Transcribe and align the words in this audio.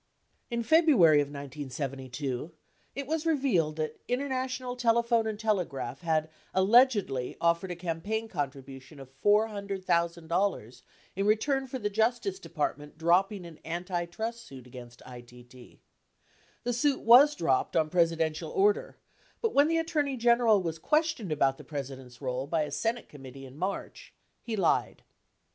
In 0.49 0.63
February 0.63 1.21
of 1.21 1.27
1972, 1.27 2.51
it 2.95 3.05
was 3.05 3.23
revealed 3.27 3.75
that 3.75 3.99
International 4.07 4.75
Tele 4.75 5.03
phone 5.03 5.37
& 5.37 5.37
Telegraph 5.37 6.01
had 6.01 6.27
allegedly 6.55 7.37
offered 7.39 7.69
a 7.69 7.75
campaign 7.75 8.27
contribution 8.27 8.99
of 8.99 9.11
$400,000 9.21 10.81
in 11.15 11.25
return 11.27 11.67
for 11.67 11.77
the 11.77 11.87
Justice 11.91 12.39
Department 12.39 12.97
dropping 12.97 13.45
an 13.45 13.59
antitrust 13.63 14.43
suit 14.43 14.65
against 14.65 15.03
ITT. 15.05 15.77
The 16.63 16.73
suit 16.73 17.01
was 17.01 17.35
dropped 17.35 17.75
on 17.75 17.91
Presidential 17.91 18.49
order, 18.49 18.97
but 19.39 19.53
when 19.53 19.67
the 19.67 19.77
Attorney 19.77 20.17
General 20.17 20.63
was 20.63 20.79
questioned 20.79 21.31
about 21.31 21.59
the 21.59 21.63
President's 21.63 22.19
role 22.19 22.47
by 22.47 22.63
a 22.63 22.71
Senate 22.71 23.07
committee 23.07 23.45
in 23.45 23.55
March, 23.55 24.15
he 24.41 24.55
lied. 24.55 25.03